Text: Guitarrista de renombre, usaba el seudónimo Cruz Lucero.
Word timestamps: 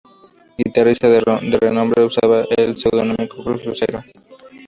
Guitarrista 0.57 1.07
de 1.09 1.19
renombre, 1.61 2.03
usaba 2.03 2.45
el 2.57 2.75
seudónimo 2.75 3.17
Cruz 3.29 3.63
Lucero. 3.63 4.03